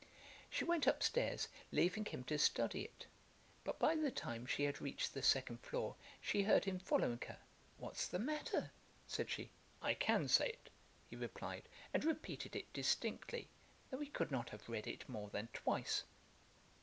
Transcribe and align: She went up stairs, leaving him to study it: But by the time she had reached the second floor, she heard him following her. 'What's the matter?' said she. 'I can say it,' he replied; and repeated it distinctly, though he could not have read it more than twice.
She 0.49 0.65
went 0.65 0.87
up 0.87 1.03
stairs, 1.03 1.47
leaving 1.71 2.05
him 2.05 2.23
to 2.23 2.39
study 2.39 2.81
it: 2.85 3.05
But 3.63 3.77
by 3.77 3.95
the 3.95 4.09
time 4.09 4.47
she 4.47 4.63
had 4.63 4.81
reached 4.81 5.13
the 5.13 5.21
second 5.21 5.59
floor, 5.59 5.95
she 6.19 6.41
heard 6.41 6.65
him 6.65 6.79
following 6.79 7.21
her. 7.27 7.37
'What's 7.77 8.07
the 8.07 8.17
matter?' 8.17 8.71
said 9.05 9.29
she. 9.29 9.51
'I 9.79 9.93
can 9.93 10.27
say 10.27 10.47
it,' 10.47 10.71
he 11.07 11.15
replied; 11.15 11.69
and 11.93 12.03
repeated 12.03 12.55
it 12.55 12.73
distinctly, 12.73 13.47
though 13.91 13.99
he 13.99 14.07
could 14.09 14.31
not 14.31 14.49
have 14.49 14.67
read 14.67 14.87
it 14.87 15.07
more 15.07 15.29
than 15.29 15.49
twice. 15.53 16.01